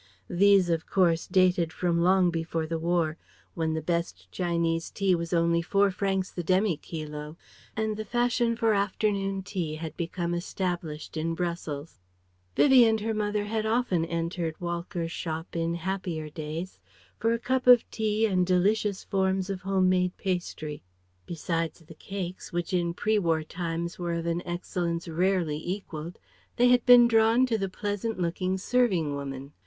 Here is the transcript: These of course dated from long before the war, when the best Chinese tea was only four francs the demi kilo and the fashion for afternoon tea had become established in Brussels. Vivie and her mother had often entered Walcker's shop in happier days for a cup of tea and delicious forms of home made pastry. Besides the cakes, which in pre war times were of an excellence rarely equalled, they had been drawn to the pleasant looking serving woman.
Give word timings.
These 0.31 0.71
of 0.71 0.87
course 0.87 1.27
dated 1.27 1.71
from 1.71 2.01
long 2.01 2.31
before 2.31 2.65
the 2.65 2.79
war, 2.79 3.19
when 3.53 3.75
the 3.75 3.83
best 3.83 4.31
Chinese 4.31 4.89
tea 4.89 5.13
was 5.13 5.31
only 5.31 5.61
four 5.61 5.91
francs 5.91 6.31
the 6.31 6.41
demi 6.41 6.75
kilo 6.77 7.37
and 7.77 7.95
the 7.95 8.03
fashion 8.03 8.55
for 8.55 8.73
afternoon 8.73 9.43
tea 9.43 9.75
had 9.75 9.95
become 9.97 10.33
established 10.33 11.17
in 11.17 11.35
Brussels. 11.35 11.99
Vivie 12.55 12.83
and 12.87 12.99
her 13.01 13.13
mother 13.13 13.45
had 13.45 13.67
often 13.67 14.03
entered 14.05 14.59
Walcker's 14.59 15.11
shop 15.11 15.55
in 15.55 15.75
happier 15.75 16.31
days 16.31 16.79
for 17.19 17.31
a 17.31 17.37
cup 17.37 17.67
of 17.67 17.87
tea 17.91 18.25
and 18.25 18.43
delicious 18.47 19.03
forms 19.03 19.51
of 19.51 19.61
home 19.61 19.87
made 19.87 20.17
pastry. 20.17 20.81
Besides 21.27 21.81
the 21.81 21.93
cakes, 21.93 22.51
which 22.51 22.73
in 22.73 22.95
pre 22.95 23.19
war 23.19 23.43
times 23.43 23.99
were 23.99 24.13
of 24.13 24.25
an 24.25 24.41
excellence 24.47 25.07
rarely 25.07 25.61
equalled, 25.63 26.17
they 26.55 26.69
had 26.69 26.87
been 26.87 27.07
drawn 27.07 27.45
to 27.45 27.57
the 27.59 27.69
pleasant 27.69 28.19
looking 28.19 28.57
serving 28.57 29.13
woman. 29.15 29.53